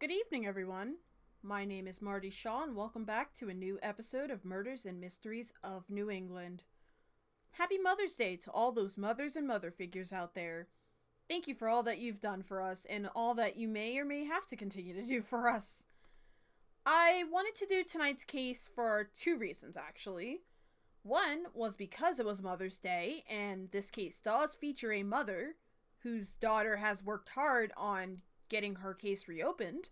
[0.00, 0.96] Good evening, everyone.
[1.40, 5.00] My name is Marti Shaw, and welcome back to a new episode of Murders and
[5.00, 6.64] Mysteries of New England.
[7.52, 10.66] Happy Mother's Day to all those mothers and mother figures out there.
[11.28, 14.04] Thank you for all that you've done for us and all that you may or
[14.04, 15.86] may have to continue to do for us.
[16.84, 20.40] I wanted to do tonight's case for two reasons, actually.
[21.04, 25.54] One was because it was Mother's Day, and this case does feature a mother
[26.02, 28.22] whose daughter has worked hard on
[28.54, 29.88] getting her case reopened.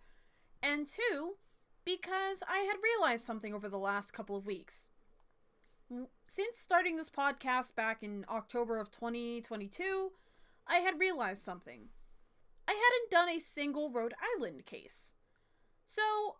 [0.63, 1.35] And two,
[1.85, 4.91] because I had realized something over the last couple of weeks.
[6.27, 10.13] Since starting this podcast back in October of 2022,
[10.69, 11.89] I had realized something.
[12.69, 15.17] I hadn't done a single Rhode Island case.
[15.89, 16.37] So,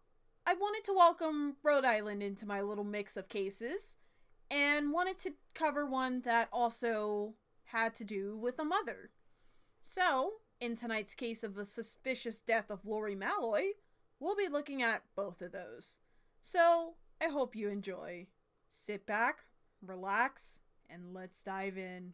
[0.47, 3.97] I wanted to welcome Rhode Island into my little mix of cases
[4.49, 9.11] and wanted to cover one that also had to do with a mother.
[9.81, 13.73] So, in tonight's case of the suspicious death of Lori Malloy,
[14.21, 15.99] we'll be looking at both of those.
[16.41, 18.29] So, I hope you enjoy.
[18.69, 19.41] Sit back,
[19.85, 22.13] relax, and let's dive in.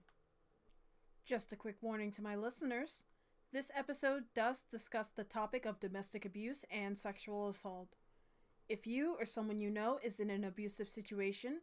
[1.26, 3.04] Just a quick warning to my listeners
[3.50, 7.96] this episode does discuss the topic of domestic abuse and sexual assault.
[8.69, 11.60] If you or someone you know is in an abusive situation,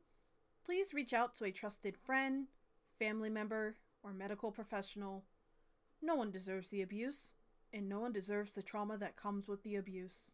[0.66, 2.47] please reach out to a trusted friend,
[2.97, 5.25] family member, or medical professional.
[6.06, 7.34] No one deserves the abuse,
[7.73, 10.34] and no one deserves the trauma that comes with the abuse.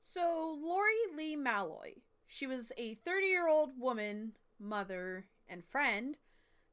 [0.00, 1.96] So, Lori Lee Malloy.
[2.34, 6.16] She was a 30 year old woman, mother, and friend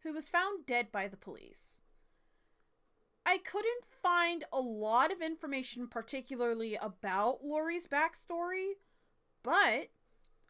[0.03, 1.81] who was found dead by the police.
[3.25, 8.75] I couldn't find a lot of information, particularly about Lori's backstory,
[9.43, 9.89] but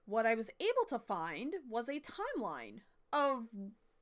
[0.05, 2.81] what I was able to find was a timeline
[3.11, 3.47] of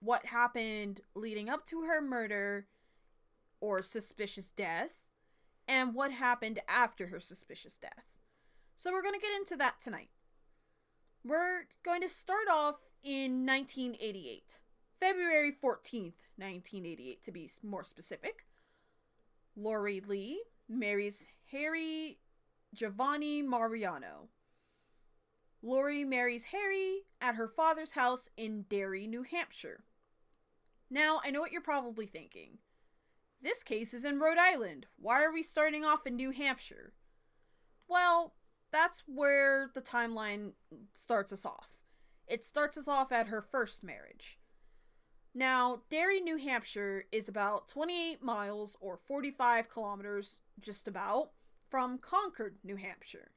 [0.02, 2.68] what happened leading up to her murder
[3.62, 5.04] or suspicious death
[5.70, 8.08] and what happened after her suspicious death.
[8.76, 10.10] So we're going to get into that tonight.
[11.24, 14.60] We're going to start off in 1988,
[15.00, 18.46] February 14th, 1988, to be more specific.
[19.56, 22.20] Lori Lee marries Harry
[22.74, 24.30] Giovanni Mariano.
[25.62, 29.84] Lori marries Harry at her father's house in Derry, New Hampshire.
[30.90, 32.60] Now, I know what you're probably thinking.
[33.42, 34.86] This case is in Rhode Island.
[34.98, 36.94] Why are we starting off in New Hampshire?
[37.88, 38.34] Well,
[38.72, 40.52] that's where the timeline
[40.94, 41.78] starts us off.
[42.28, 44.38] It starts us off at her first marriage.
[45.34, 51.30] Now, Derry, New Hampshire is about 28 miles or 45 kilometers, just about,
[51.70, 53.32] from Concord, New Hampshire.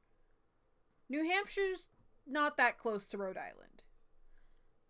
[1.09, 1.89] New Hampshire's
[2.25, 3.83] not that close to Rhode Island.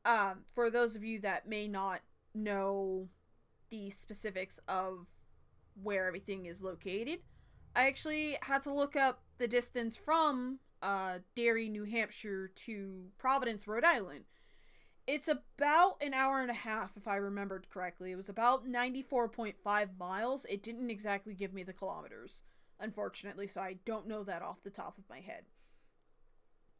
[0.05, 2.01] Um, for those of you that may not
[2.33, 3.09] know
[3.69, 5.07] the specifics of
[5.81, 7.19] where everything is located,
[7.75, 13.67] I actually had to look up the distance from uh, Derry, New Hampshire to Providence,
[13.67, 14.25] Rhode Island.
[15.07, 18.11] It's about an hour and a half, if I remembered correctly.
[18.11, 20.45] It was about 94.5 miles.
[20.45, 22.43] It didn't exactly give me the kilometers,
[22.79, 25.45] unfortunately, so I don't know that off the top of my head.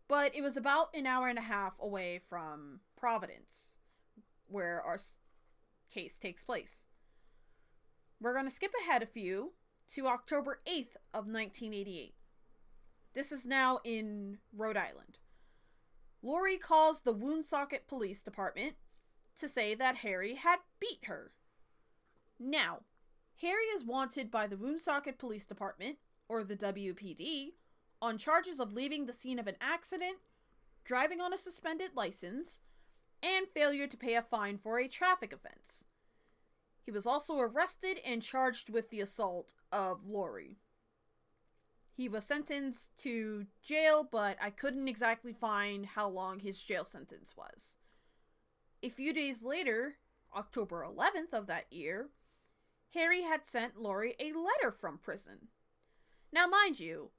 [0.08, 3.78] But it was about an hour and a half away from Providence,
[4.48, 5.00] where our
[5.92, 6.86] case takes place.
[8.20, 9.54] We're going to skip ahead a few
[9.96, 12.14] to October 8th of 1988.
[13.14, 15.20] This is now in Rhode Island.
[16.24, 18.76] Lori calls the Woonsocket Police Department
[19.38, 21.32] to say that Harry had beat her.
[22.40, 22.82] Now,
[23.42, 25.98] Harry is wanted by the Woonsocket Police Department,
[26.30, 27.54] or the WPD,
[28.02, 30.18] on charges of leaving the scene of an accident,
[30.86, 32.62] driving on a suspended license,
[33.22, 35.86] and failure to pay a fine for a traffic offense.
[36.84, 40.58] He was also arrested and charged with the assault of Lori.
[42.02, 47.38] He was sentenced to jail, but I couldn't exactly find how long his jail sentence
[47.38, 47.76] was.
[48.82, 49.98] A few days later,
[50.36, 52.10] October 11th of that year,
[52.96, 55.50] Harry had sent Lori a letter from prison.
[56.34, 57.12] Now, mind you,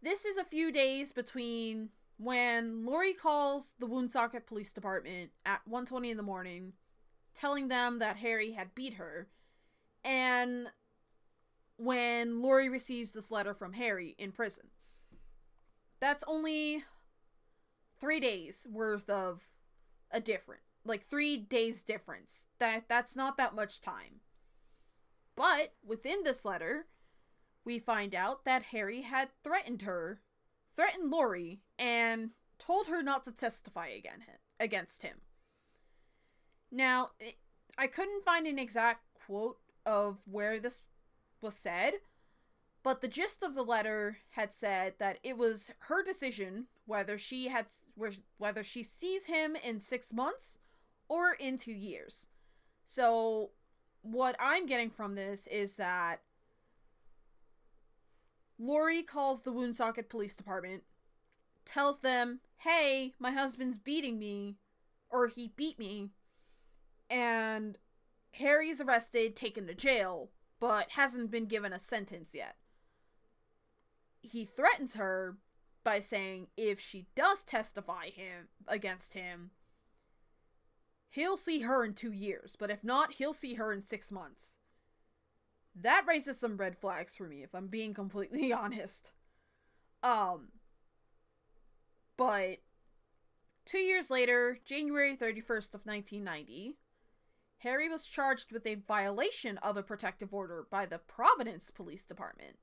[0.00, 6.12] this is a few days between when Lori calls the Woonsocket Police Department at 1:20
[6.12, 6.72] in the morning
[7.34, 9.28] telling them that Harry had beat her.
[10.02, 10.72] And
[11.80, 14.66] when Lori receives this letter from Harry in prison.
[16.00, 16.84] That's only
[17.98, 19.42] three days worth of
[20.10, 22.46] a different like 3 days difference.
[22.58, 24.20] That that's not that much time.
[25.36, 26.86] But within this letter,
[27.64, 30.20] we find out that Harry had threatened her,
[30.74, 34.24] threatened Lori, and told her not to testify again
[34.58, 35.18] against him.
[36.70, 37.36] Now, it,
[37.78, 40.82] I couldn't find an exact quote of where this
[41.42, 41.94] was said,
[42.82, 47.48] but the gist of the letter had said that it was her decision whether she
[47.48, 47.66] had
[48.38, 50.58] whether she sees him in 6 months
[51.08, 52.26] or in 2 years.
[52.86, 53.50] So,
[54.02, 56.22] what I'm getting from this is that
[58.58, 60.84] Lori calls the Woonsocket Police Department,
[61.64, 64.58] tells them, "Hey, my husband's beating me
[65.08, 66.10] or he beat me."
[67.08, 67.78] And
[68.34, 72.56] Harry's arrested, taken to jail, but hasn't been given a sentence yet.
[74.20, 75.38] He threatens her
[75.82, 79.52] by saying if she does testify him against him,
[81.08, 84.58] he'll see her in 2 years, but if not, he'll see her in 6 months.
[85.74, 89.12] That raises some red flags for me if I'm being completely honest.
[90.02, 90.48] Um
[92.18, 92.58] but
[93.64, 96.76] 2 years later, January 31st of 1990,
[97.60, 102.56] Harry was charged with a violation of a protective order by the Providence Police Department.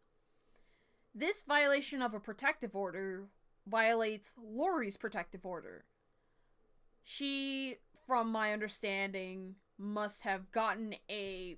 [1.13, 3.27] This violation of a protective order
[3.67, 5.85] violates Lori's protective order.
[7.03, 7.75] She,
[8.07, 11.57] from my understanding, must have gotten a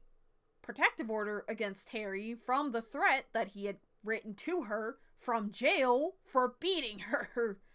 [0.61, 6.15] protective order against Harry from the threat that he had written to her from jail
[6.25, 7.59] for beating her.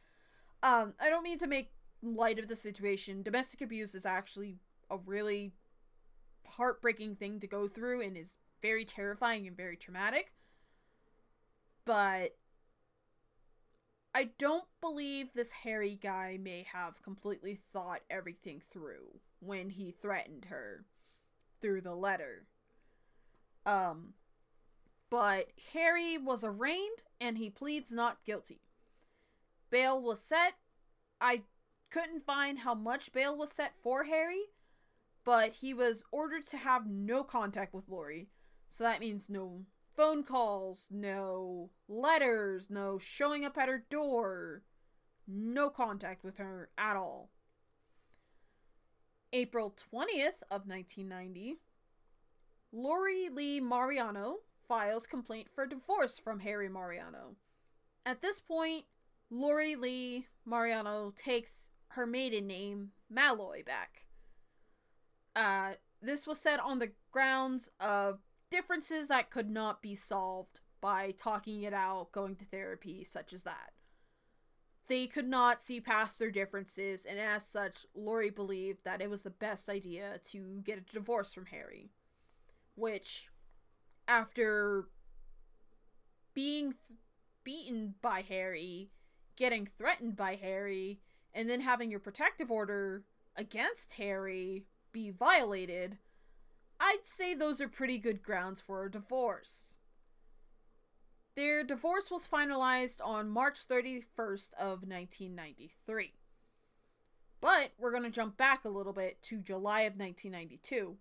[0.63, 3.23] Um, I don't mean to make light of the situation.
[3.23, 4.61] Domestic abuse is actually
[4.95, 5.53] a really
[6.47, 10.33] heartbreaking thing to go through and is very terrifying and very traumatic.
[11.85, 12.37] But
[14.15, 20.47] I don't believe this Harry guy may have completely thought everything through when he threatened
[20.47, 20.85] her
[21.61, 22.47] through the letter.
[23.67, 24.15] Um
[25.11, 28.61] but Harry was arraigned and he pleads not guilty.
[29.71, 30.55] Bail was set.
[31.21, 31.43] I
[31.91, 34.47] couldn't find how much bail was set for Harry,
[35.25, 38.29] but he was ordered to have no contact with Lori.
[38.69, 39.63] So that means no
[39.97, 44.63] phone calls, no letters, no showing up at her door,
[45.27, 47.31] no contact with her at all.
[49.33, 51.57] April 20th of 1990,
[52.73, 54.39] Lori Lee Mariano
[54.69, 57.37] files complaint for divorce from Harry Mariano.
[58.07, 58.85] At this point,
[59.31, 64.05] Lori Lee Mariano takes her maiden name, Malloy, back.
[65.35, 68.21] Uh, this was said on the grounds of
[68.51, 73.43] differences that could not be solved by talking it out, going to therapy, such as
[73.43, 73.73] that.
[74.87, 79.23] They could not see past their differences, and as such, Lori believed that it was
[79.23, 81.91] the best idea to get a divorce from Harry.
[82.75, 83.29] Which,
[84.07, 84.89] after
[86.35, 86.99] being th-
[87.45, 88.91] beaten by Harry,
[89.37, 91.01] getting threatened by Harry,
[91.33, 93.05] and then having your protective order
[93.37, 95.99] against Harry be violated,
[96.81, 99.81] I'd say those are pretty good grounds for a divorce.
[101.37, 106.13] Their divorce was finalized on March 31st of 1993.
[107.41, 110.97] But we're going to jump back a little bit to July of 1992.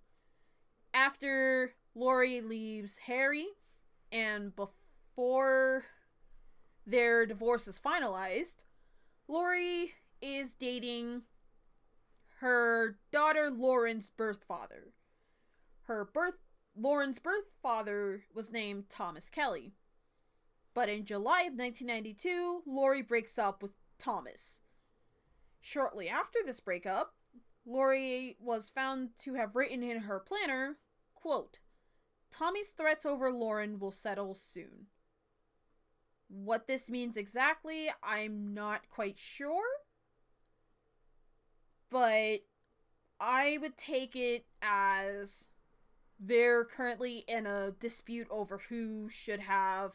[0.93, 3.47] After Lori leaves Harry
[4.11, 5.85] and before
[6.85, 8.65] their divorce is finalized,
[9.27, 11.21] Lori is dating
[12.43, 14.91] her daughter Lauren's birth father.
[15.83, 16.39] Her birth
[16.75, 19.75] Lauren's birth father was named Thomas Kelly.
[20.73, 24.59] But in July of 1992, Lori breaks up with Thomas.
[25.61, 27.13] Shortly after this breakup,
[27.65, 30.79] Lori was found to have written in her planner,
[31.15, 31.59] quote,
[32.29, 34.87] Tommy's threats over Lauren will settle soon.
[36.27, 39.63] What this means exactly, I'm not quite sure
[41.93, 42.39] but
[43.19, 45.49] I would take it as
[46.19, 49.93] they're currently in a dispute over who should have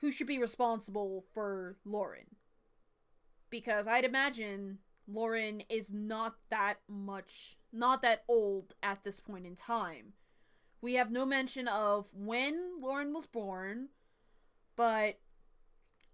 [0.00, 2.36] who should be responsible for Lauren.
[3.50, 9.56] Because I'd imagine Lauren is not that much not that old at this point in
[9.56, 10.12] time.
[10.80, 13.88] We have no mention of when Lauren was born,
[14.76, 15.18] but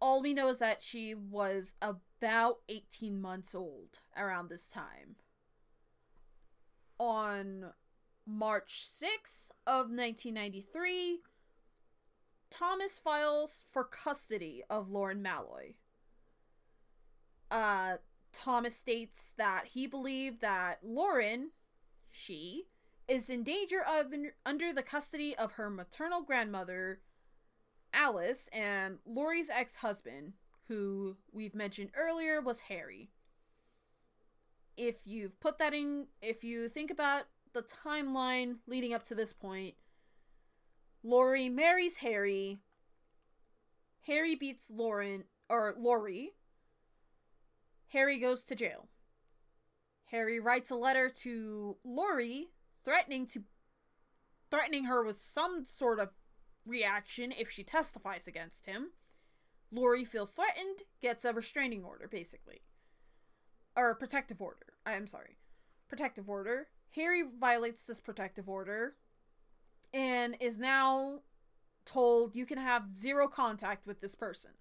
[0.03, 5.15] all we know is that she was about 18 months old around this time.
[6.99, 7.67] On
[8.27, 11.21] March 6 of 1993,
[12.51, 15.75] Thomas files for custody of Lauren Malloy.
[17.49, 17.99] Uh,
[18.33, 21.51] Thomas states that he believed that Lauren,
[22.11, 22.65] she,
[23.07, 24.13] is in danger of
[24.45, 27.01] under the custody of her maternal grandmother,
[27.93, 30.35] Alice, and Lori's ex husband,
[30.69, 33.11] who we've mentioned earlier was Harry.
[34.77, 39.33] If you've put that in, if you think about the timeline leading up to this
[39.33, 39.75] point,
[41.03, 42.61] Lori marries Harry.
[44.07, 46.33] Harry beats Lauren, or Lori.
[47.89, 48.89] Harry goes to jail.
[50.11, 52.49] Harry writes a letter to Lori
[52.85, 53.43] threatening to
[54.51, 56.11] threatening her with some sort of
[56.65, 58.91] reaction if she testifies against him.
[59.71, 62.63] Lori feels threatened, gets a restraining order, basically.
[63.75, 64.75] Or a protective order.
[64.85, 65.39] I'm sorry.
[65.89, 66.69] Protective order.
[66.95, 68.95] Harry violates this protective order
[69.95, 71.21] and is now
[71.85, 74.53] told you can have zero contact with this person.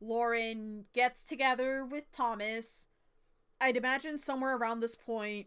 [0.00, 2.86] Lauren gets together with Thomas.
[3.60, 5.46] I'd imagine somewhere around this point,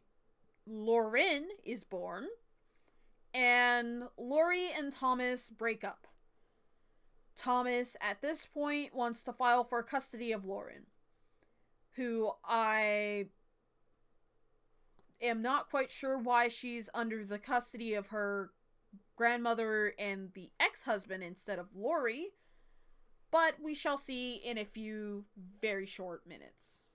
[0.66, 2.28] Lauren is born,
[3.36, 6.08] and Lori and Thomas break up.
[7.36, 10.86] Thomas, at this point, wants to file for custody of Lauren,
[11.96, 13.26] who I
[15.22, 18.52] am not quite sure why she's under the custody of her
[19.18, 22.30] grandmother and the ex husband instead of Lori,
[23.32, 25.26] but we shall see in a few
[25.62, 26.92] very short minutes.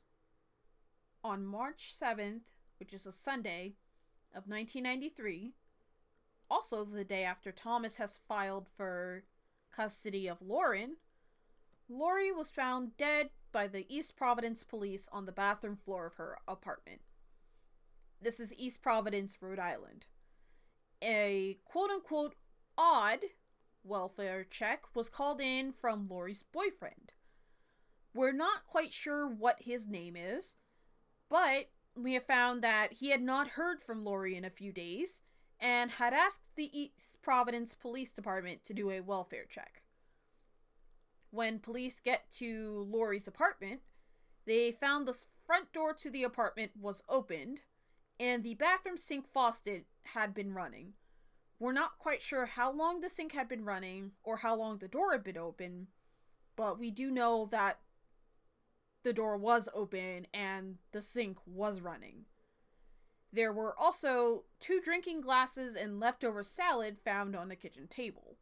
[1.23, 2.40] On March 7th,
[2.78, 3.75] which is a Sunday
[4.35, 5.52] of 1993,
[6.50, 9.25] also the day after Thomas has filed for
[9.75, 10.97] custody of Lauren,
[11.88, 16.38] Lori was found dead by the East Providence police on the bathroom floor of her
[16.47, 17.00] apartment.
[18.21, 20.07] This is East Providence, Rhode Island.
[21.02, 22.35] A quote unquote
[22.76, 23.21] odd
[23.83, 27.12] welfare check was called in from Lori's boyfriend.
[28.12, 30.57] We're not quite sure what his name is,
[31.28, 35.23] but we have found that he had not heard from Lori in a few days
[35.61, 39.83] and had asked the East Providence Police Department to do a welfare check.
[41.31, 43.83] When police get to Lori's apartment,
[44.47, 47.62] they found the front door to the apartment was opened
[48.19, 50.93] and the bathroom sink faucet had been running.
[51.59, 54.88] We're not quite sure how long the sink had been running or how long the
[54.88, 55.88] door had been open,
[56.57, 57.81] but we do know that
[59.02, 62.26] the door was open and the sink was running.
[63.32, 68.37] There were also two drinking glasses and leftover salad found on the kitchen table.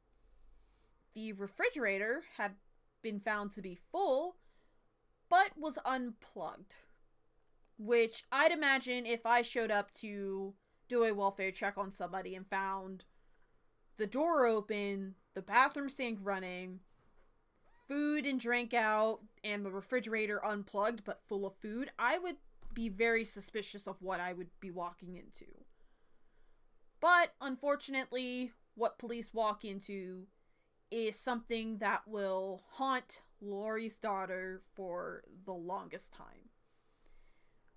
[1.15, 2.55] The refrigerator had
[3.03, 4.37] been found to be full,
[5.29, 6.77] but was unplugged.
[7.79, 10.55] Which I'd imagine if I showed up to
[10.89, 13.05] do a welfare check on somebody and found
[13.99, 16.81] the door open, the bathroom sink running,
[17.87, 22.37] food and drink out and the refrigerator unplugged but full of food, I would
[22.79, 25.47] be very suspicious of what I would be walking into.
[27.01, 30.29] But unfortunately, what police walk into
[30.89, 36.51] is something that will haunt Lori's daughter for the longest time.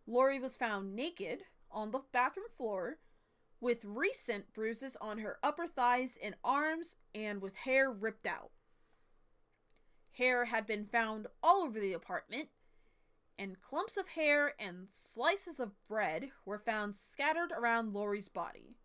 [0.05, 2.99] Lori was found naked on the bathroom floor
[3.59, 8.51] with recent bruises on her upper thighs and arms and with hair ripped out.
[10.11, 12.49] Hair had been found all over the apartment,
[13.41, 18.75] and clumps of hair and slices of bread were found scattered around Lori's body.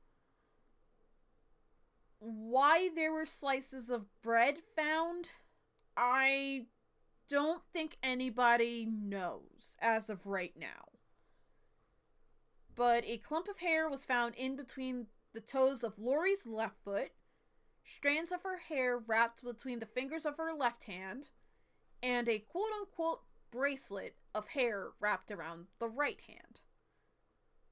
[2.18, 5.32] Why there were slices of bread found,
[5.94, 6.68] I
[7.28, 10.88] don't think anybody knows as of right now.
[12.74, 17.10] But a clump of hair was found in between the toes of Lori's left foot
[17.84, 21.28] strands of her hair wrapped between the fingers of her left hand,
[22.02, 23.20] and a quote unquote
[23.50, 26.60] bracelet of hair wrapped around the right hand.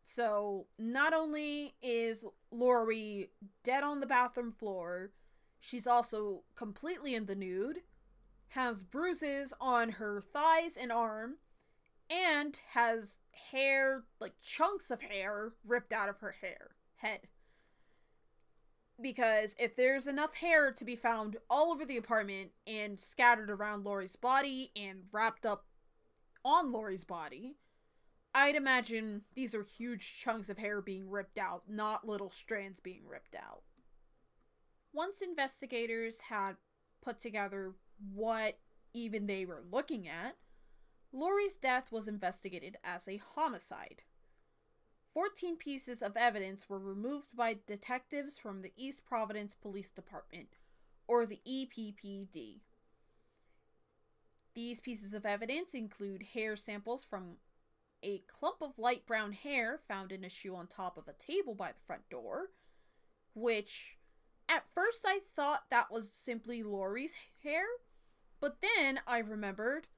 [0.05, 3.31] So, not only is Lori
[3.63, 5.13] dead on the bathroom floor,
[5.61, 7.79] she's also completely in the nude,
[8.49, 11.37] has bruises on her thighs and arm,
[12.11, 17.21] and has hair, like chunks of hair, ripped out of her hair head
[19.01, 23.85] because if there's enough hair to be found all over the apartment and scattered around
[23.85, 25.65] Lori's body and wrapped up
[26.45, 27.57] on Lori's body,
[28.35, 33.07] I'd imagine these are huge chunks of hair being ripped out, not little strands being
[33.07, 33.63] ripped out.
[34.93, 36.57] Once investigators had
[37.03, 37.75] put together
[38.13, 38.59] what
[38.93, 40.37] even they were looking at,
[41.13, 44.03] Lori's death was investigated as a homicide.
[45.13, 50.57] 14 pieces of evidence were removed by detectives from the East Providence Police Department,
[51.07, 52.63] or the EPPD.
[54.55, 57.39] These pieces of evidence include hair samples from
[58.03, 61.55] a clump of light brown hair found in a shoe on top of a table
[61.55, 62.51] by the front door,
[63.35, 63.97] which
[64.49, 67.65] at first I thought that was simply Lori's hair,
[68.41, 69.89] but then I remembered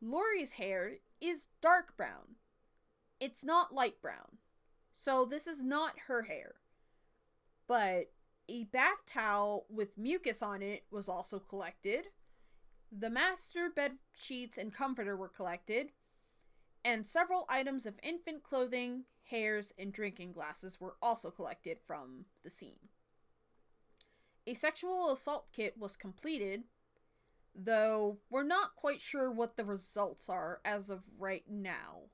[0.00, 2.36] Lori's hair is dark brown.
[3.20, 4.38] It's not light brown.
[4.92, 6.56] So this is not her hair.
[7.66, 8.10] But
[8.48, 12.06] a bath towel with mucus on it was also collected.
[12.90, 15.92] The master bed sheets and comforter were collected,
[16.84, 22.50] and several items of infant clothing, hairs, and drinking glasses were also collected from the
[22.50, 22.88] scene.
[24.46, 26.64] A sexual assault kit was completed,
[27.54, 32.04] though we're not quite sure what the results are as of right now.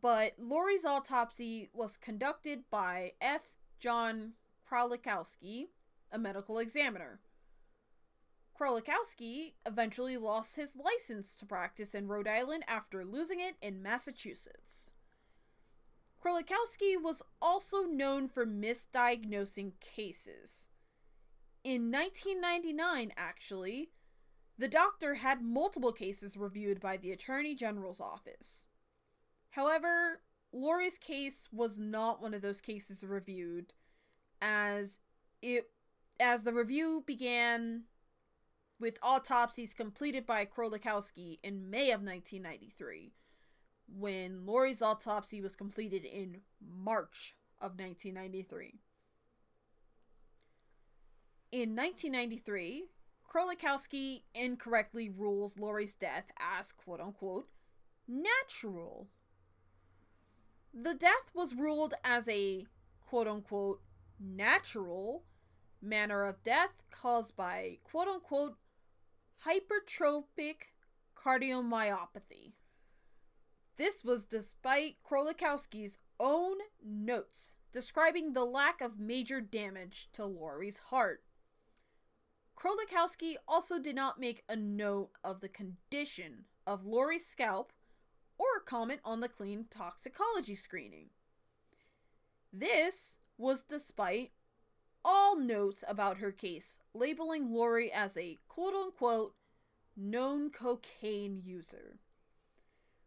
[0.00, 3.42] But Lori's autopsy was conducted by F.
[3.80, 4.34] John
[4.70, 5.68] Krolikowski,
[6.12, 7.20] a medical examiner.
[8.58, 14.90] Krolikowski eventually lost his license to practice in Rhode Island after losing it in Massachusetts.
[16.24, 20.68] Krolikowski was also known for misdiagnosing cases.
[21.62, 23.90] In 1999, actually,
[24.58, 28.68] the doctor had multiple cases reviewed by the Attorney General's office.
[29.50, 30.22] However,
[30.52, 33.74] Lori's case was not one of those cases reviewed,
[34.40, 35.00] as
[35.42, 35.70] it
[36.18, 37.82] as the review began
[38.78, 43.12] with autopsies completed by Krolikowski in May of 1993,
[43.88, 48.80] when Lori's autopsy was completed in March of 1993.
[51.52, 52.88] In 1993,
[53.26, 57.48] Krolikowski incorrectly rules Lori's death as quote unquote
[58.06, 59.08] natural.
[60.72, 62.66] The death was ruled as a
[63.00, 63.80] quote unquote
[64.20, 65.24] natural
[65.80, 68.56] manner of death caused by quote unquote
[69.44, 70.72] hypertrophic
[71.16, 72.52] cardiomyopathy.
[73.76, 81.22] This was despite Krolikowski's own notes describing the lack of major damage to Lori's heart.
[82.58, 87.72] Krolikowski also did not make a note of the condition of Lori's scalp
[88.38, 91.10] or comment on the clean toxicology screening.
[92.50, 94.30] This was despite
[95.06, 99.34] all notes about her case labeling Lori as a quote unquote
[99.96, 102.00] known cocaine user.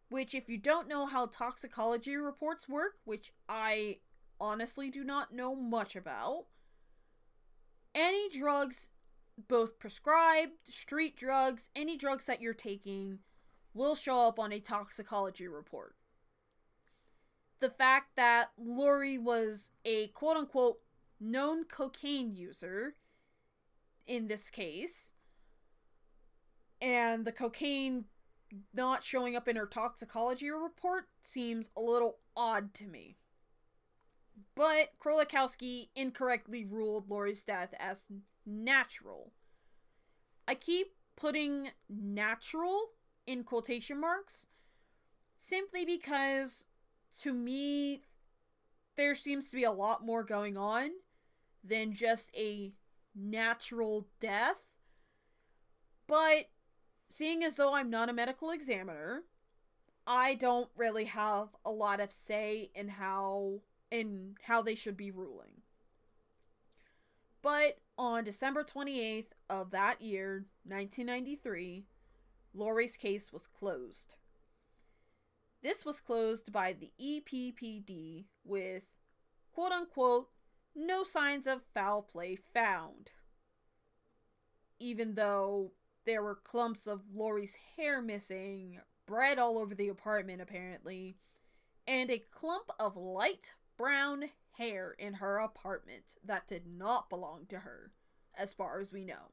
[0.08, 3.98] Which, if you don't know how toxicology reports work, which I
[4.40, 6.46] honestly do not know much about,
[7.94, 8.88] any drugs,
[9.46, 13.20] both prescribed, street drugs, any drugs that you're taking,
[13.72, 15.94] will show up on a toxicology report.
[17.60, 20.78] The fact that Lori was a quote unquote
[21.20, 22.94] known cocaine user
[24.06, 25.12] in this case,
[26.80, 28.06] and the cocaine
[28.74, 33.16] not showing up in her toxicology report seems a little odd to me.
[34.54, 38.06] But Krolikowski incorrectly ruled Lori's death as
[38.44, 39.32] natural.
[40.48, 42.92] I keep putting natural
[43.26, 44.46] in quotation marks
[45.36, 46.66] simply because
[47.20, 48.02] to me
[48.96, 50.90] there seems to be a lot more going on
[51.62, 52.72] than just a
[53.14, 54.64] natural death.
[56.06, 56.50] But
[57.08, 59.22] seeing as though I'm not a medical examiner,
[60.06, 65.10] I don't really have a lot of say in how in how they should be
[65.10, 65.62] ruling.
[67.42, 71.84] But on December 28th of that year, 1993,
[72.52, 74.16] Lori's case was closed.
[75.62, 78.84] This was closed by the EPPD with
[79.52, 80.28] quote unquote
[80.74, 83.12] no signs of foul play found.
[84.78, 85.72] Even though
[86.06, 91.16] there were clumps of Lori's hair missing, bread all over the apartment apparently,
[91.86, 94.26] and a clump of light brown
[94.58, 97.92] hair in her apartment that did not belong to her,
[98.36, 99.32] as far as we know.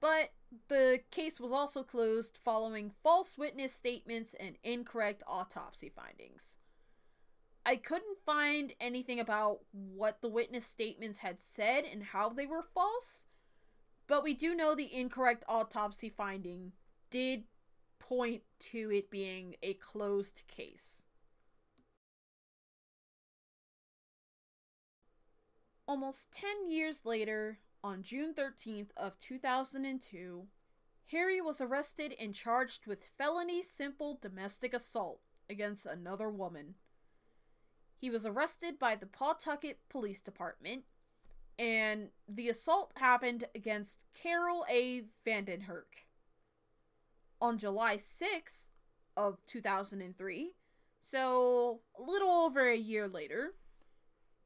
[0.00, 0.32] But
[0.68, 6.58] the case was also closed following false witness statements and incorrect autopsy findings.
[7.68, 12.62] I couldn't find anything about what the witness statements had said and how they were
[12.62, 13.24] false,
[14.06, 16.74] but we do know the incorrect autopsy finding
[17.10, 17.42] did
[17.98, 21.08] point to it being a closed case.
[25.88, 30.46] Almost 10 years later, on June 13th of 2002,
[31.10, 35.18] Harry was arrested and charged with felony simple domestic assault
[35.50, 36.76] against another woman.
[37.98, 40.84] He was arrested by the Pawtucket Police Department,
[41.58, 45.04] and the assault happened against Carol A.
[45.26, 46.04] Vandenherk.
[47.40, 48.68] On July 6th
[49.16, 50.52] of 2003,
[51.00, 53.54] so a little over a year later,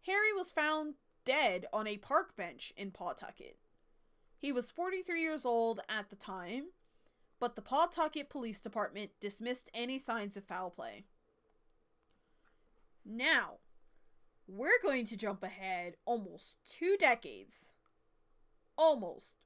[0.07, 3.59] Harry was found dead on a park bench in Pawtucket.
[4.39, 6.69] He was 43 years old at the time,
[7.39, 11.05] but the Pawtucket Police Department dismissed any signs of foul play.
[13.05, 13.59] Now,
[14.47, 17.75] we're going to jump ahead almost two decades.
[18.77, 19.37] Almost.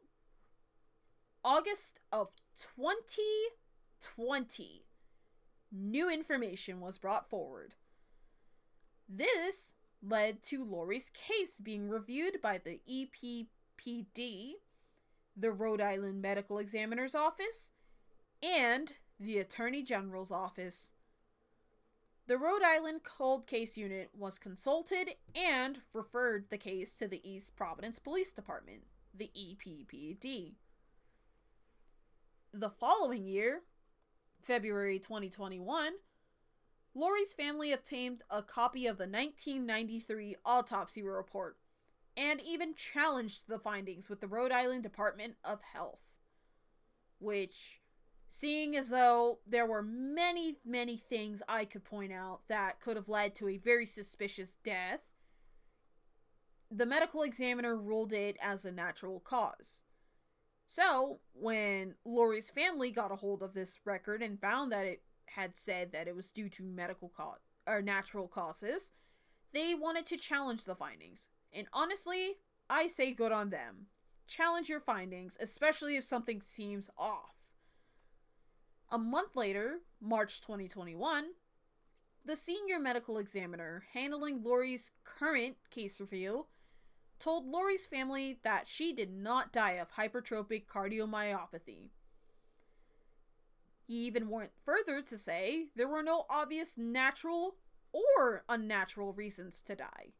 [1.45, 4.87] August of 2020.
[5.71, 7.75] New information was brought forward.
[9.09, 14.55] This led to Lori's case being reviewed by the EPPD,
[15.37, 17.71] the Rhode Island Medical Examiner's Office,
[18.43, 20.93] and the Attorney General's Office.
[22.27, 27.55] The Rhode Island Cold Case Unit was consulted and referred the case to the East
[27.55, 30.55] Providence Police Department, the EPPD.
[32.51, 33.65] The following year,
[34.41, 35.93] February 2021,
[36.95, 41.59] Lori's family obtained a copy of the 1993 autopsy report
[42.17, 46.01] and even challenged the findings with the Rhode Island Department of Health,
[47.19, 47.83] which
[48.37, 53.09] seeing as though there were many, many things I could point out that could have
[53.09, 55.01] led to a very suspicious death,
[56.69, 59.85] the medical examiner ruled it as a natural cause.
[60.67, 65.03] So, when Lori's family got a hold of this record and found that it
[65.37, 68.91] had said that it was due to medical cause or natural causes,
[69.53, 71.29] they wanted to challenge the findings.
[71.53, 73.87] And honestly, I say good on them.
[74.27, 77.34] Challenge your findings, especially if something seems off.
[78.91, 81.31] A month later, March 2021,
[82.25, 86.47] the senior medical examiner handling Lori's current case review
[87.19, 91.91] told Lori's family that she did not die of hypertrophic cardiomyopathy.
[93.87, 97.57] He even went further to say there were no obvious natural
[97.93, 100.13] or unnatural reasons to die.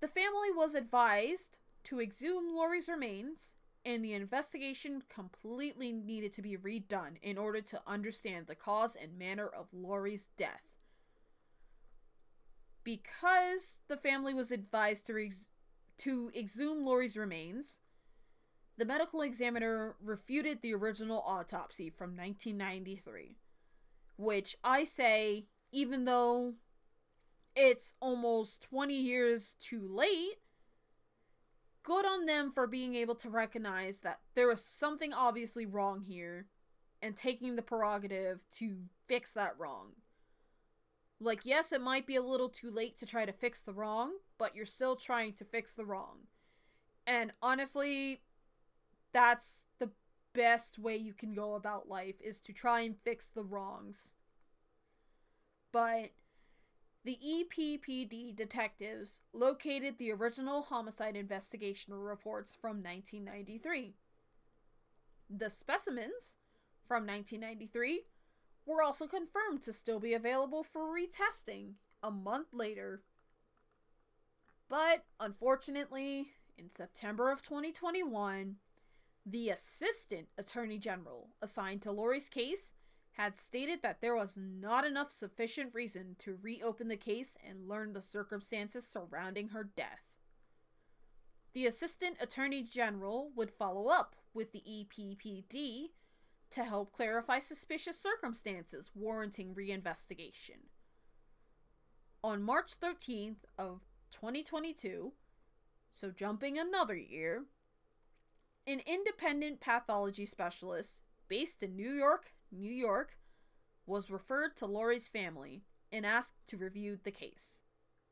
[0.00, 6.56] The family was advised to exhume Lori's remains and the investigation completely needed to be
[6.56, 10.62] redone in order to understand the cause and manner of Lori's death.
[12.84, 15.48] Because the family was advised to, ex-
[15.98, 17.80] to exhume Lori's remains,
[18.76, 23.36] the medical examiner refuted the original autopsy from 1993,
[24.16, 26.54] which I say, even though
[27.54, 30.38] it's almost 20 years too late,
[31.82, 36.46] good on them for being able to recognize that there was something obviously wrong here
[37.02, 39.92] and taking the prerogative to fix that wrong.
[41.18, 44.12] Like, yes, it might be a little too late to try to fix the wrong,
[44.38, 46.28] but you're still trying to fix the wrong.
[47.06, 48.22] And honestly,
[49.12, 49.90] that's the
[50.34, 54.14] best way you can go about life is to try and fix the wrongs.
[55.72, 56.10] But
[57.04, 63.94] the EPPD detectives located the original homicide investigation reports from 1993.
[65.30, 66.34] The specimens
[66.86, 68.02] from 1993
[68.66, 73.02] were also confirmed to still be available for retesting a month later.
[74.68, 78.56] But unfortunately, in September of 2021,
[79.24, 82.72] the Assistant Attorney General assigned to Lori's case
[83.12, 87.92] had stated that there was not enough sufficient reason to reopen the case and learn
[87.92, 90.04] the circumstances surrounding her death.
[91.52, 95.88] The Assistant Attorney General would follow up with the EPPD
[96.50, 100.68] to help clarify suspicious circumstances warranting reinvestigation.
[102.22, 105.12] On March 13th of 2022,
[105.90, 107.44] so jumping another year,
[108.66, 113.16] an independent pathology specialist based in New York New York,
[113.86, 117.62] was referred to Lori's family and asked to review the case.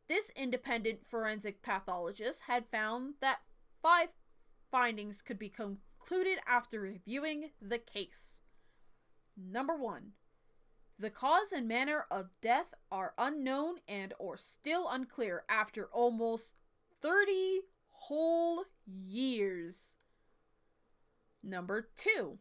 [0.09, 3.41] This independent forensic pathologist had found that
[3.83, 4.09] five
[4.71, 8.41] findings could be concluded after reviewing the case.
[9.37, 10.13] Number 1.
[10.99, 16.55] The cause and manner of death are unknown and or still unclear after almost
[17.01, 19.95] 30 whole years.
[21.43, 22.39] Number 2.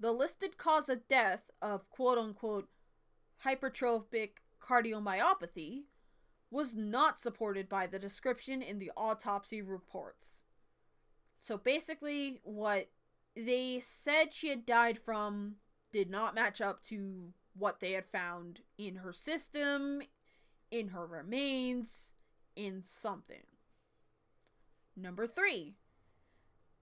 [0.00, 2.68] The listed cause of death of quote unquote
[3.44, 4.30] hypertrophic
[4.60, 5.84] cardiomyopathy
[6.50, 10.42] was not supported by the description in the autopsy reports.
[11.40, 12.90] So basically, what
[13.36, 15.56] they said she had died from
[15.92, 20.02] did not match up to what they had found in her system,
[20.70, 22.14] in her remains,
[22.56, 23.44] in something.
[24.96, 25.74] Number three,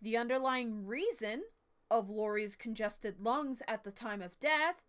[0.01, 1.43] the underlying reason
[1.91, 4.83] of Lori's congested lungs at the time of death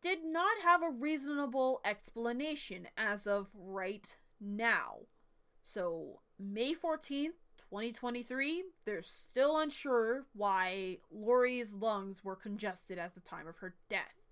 [0.00, 5.06] did not have a reasonable explanation as of right now.
[5.62, 13.46] So, May 14th, 2023, they're still unsure why Lori's lungs were congested at the time
[13.46, 14.22] of her death.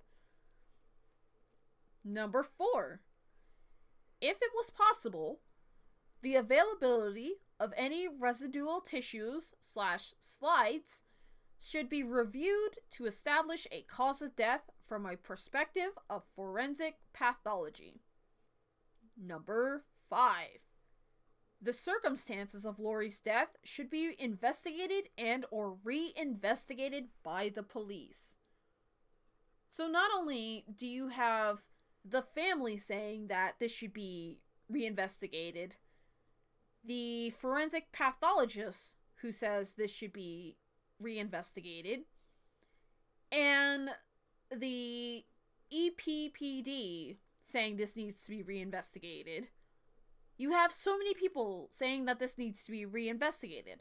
[2.05, 3.00] Number 4.
[4.20, 5.40] If it was possible,
[6.22, 11.03] the availability of any residual tissues slash slides
[11.60, 18.00] should be reviewed to establish a cause of death from a perspective of forensic pathology.
[19.16, 20.46] Number 5.
[21.62, 28.34] The circumstances of Lori's death should be investigated and or re-investigated by the police.
[29.68, 31.60] So not only do you have
[32.04, 34.38] the family saying that this should be
[34.70, 35.76] reinvestigated,
[36.82, 40.56] the forensic pathologist who says this should be
[41.00, 42.00] reinvestigated,
[43.32, 43.90] and
[44.50, 45.24] the
[45.72, 49.48] EPPD saying this needs to be reinvestigated.
[50.36, 53.80] You have so many people saying that this needs to be reinvestigated.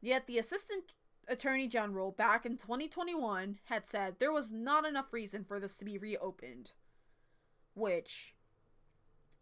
[0.00, 0.94] Yet the Assistant
[1.28, 5.84] Attorney General back in 2021 had said there was not enough reason for this to
[5.84, 6.72] be reopened.
[7.74, 8.34] Which,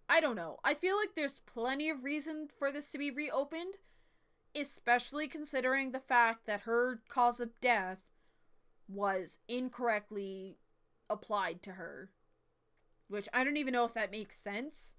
[0.09, 0.59] I don't know.
[0.64, 3.74] I feel like there's plenty of reason for this to be reopened,
[4.54, 7.98] especially considering the fact that her cause of death
[8.88, 10.58] was incorrectly
[11.08, 12.10] applied to her.
[13.08, 14.94] Which I don't even know if that makes sense,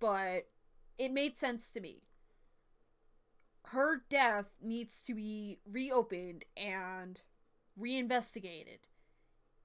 [0.00, 0.48] but
[0.96, 2.02] it made sense to me.
[3.66, 7.20] Her death needs to be reopened and
[7.76, 8.86] reinvestigated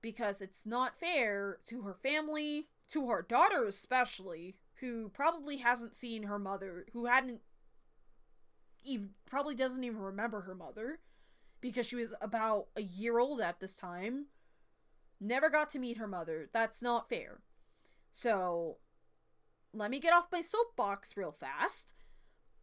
[0.02, 6.24] because it's not fair to her family, to her daughter especially, who probably hasn't seen
[6.24, 7.42] her mother, who hadn't
[8.84, 11.00] even probably doesn't even remember her mother
[11.62, 14.28] because she was about a year old at this time.
[15.20, 16.48] Never got to meet her mother.
[16.52, 17.42] That's not fair.
[18.12, 18.78] So,
[19.74, 21.94] let me get off my soapbox real fast.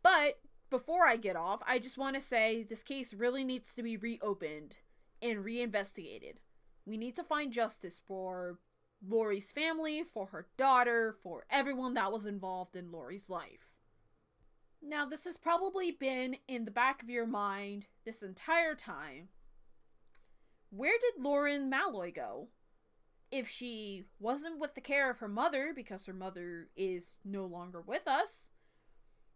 [0.02, 3.82] But before I get off, I just want to say this case really needs to
[3.82, 4.76] be reopened
[5.20, 6.38] and reinvestigated.
[6.86, 8.58] We need to find justice for
[9.06, 13.69] Lori's family, for her daughter, for everyone that was involved in Lori's life.
[14.82, 19.28] Now, this has probably been in the back of your mind this entire time.
[20.70, 22.48] Where did Lauren Malloy go?
[23.30, 27.80] If she wasn't with the care of her mother because her mother is no longer
[27.80, 28.50] with us,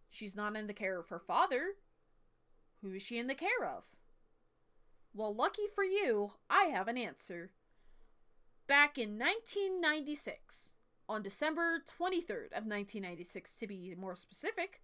[0.08, 1.74] she's not in the care of her father.
[2.82, 3.84] Who is she in the care of?
[5.12, 7.52] Well, lucky for you, I have an answer.
[8.66, 10.74] Back in 1996,
[11.08, 14.80] on December 23rd of 1996 to be more specific,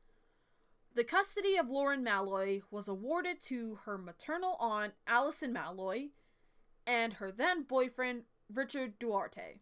[0.94, 6.08] the custody of Lauren Malloy was awarded to her maternal aunt, Allison Malloy,
[6.86, 8.22] and her then boyfriend,
[8.52, 9.60] Richard Duarte.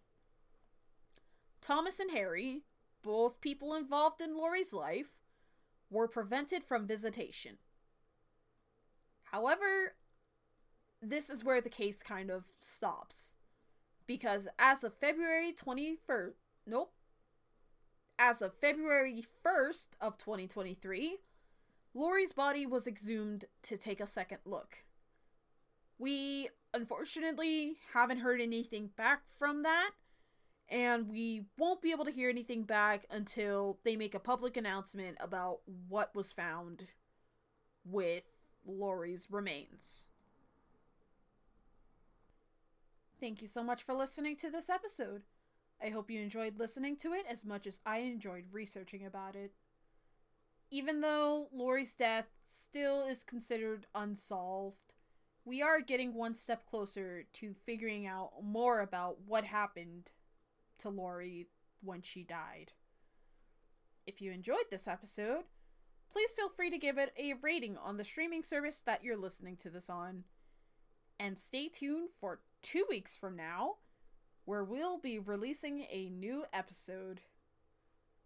[1.61, 2.63] Thomas and Harry,
[3.03, 5.19] both people involved in Lori's life,
[5.91, 7.59] were prevented from visitation.
[9.25, 9.95] However,
[11.03, 13.35] this is where the case kind of stops.
[14.07, 16.33] Because as of February 21st,
[16.67, 16.93] nope,
[18.19, 21.19] as of February 1st of 2023,
[21.95, 24.85] Lori's body was exhumed to take a second look.
[25.99, 29.91] We unfortunately haven't heard anything back from that,
[30.69, 35.17] and we won't be able to hear anything back until they make a public announcement
[35.21, 36.87] about what was found
[37.85, 38.25] with
[38.67, 40.09] Lori's remains.
[43.21, 45.23] Thank you so much for listening to this episode.
[45.83, 49.53] I hope you enjoyed listening to it as much as I enjoyed researching about it.
[50.71, 54.95] Even though Lori's death still is considered unsolved,
[55.45, 60.11] we are getting one step closer to figuring out more about what happened
[60.79, 61.47] to Lori
[61.81, 62.73] when she died.
[64.07, 65.45] If you enjoyed this episode,
[66.13, 69.57] please feel free to give it a rating on the streaming service that you're listening
[69.59, 70.25] to this on.
[71.21, 73.77] And stay tuned for two weeks from now
[74.49, 77.21] where we'll be releasing a new episode.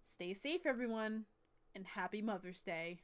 [0.05, 1.25] Stay safe, everyone,
[1.75, 3.01] and happy Mother's Day.